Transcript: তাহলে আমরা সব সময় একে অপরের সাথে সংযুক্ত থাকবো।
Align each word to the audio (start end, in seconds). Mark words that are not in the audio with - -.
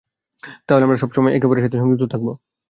তাহলে 0.67 0.83
আমরা 0.83 1.01
সব 1.01 1.09
সময় 1.15 1.33
একে 1.33 1.45
অপরের 1.47 1.63
সাথে 1.65 1.77
সংযুক্ত 1.81 2.05
থাকবো। 2.13 2.31